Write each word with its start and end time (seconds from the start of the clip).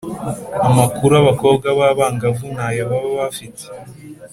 amakuru 0.67 1.13
abakobwa 1.21 1.67
b’abangavu 1.77 2.45
ntayo 2.55 2.83
baba 2.89 3.11
bafite 3.19 3.63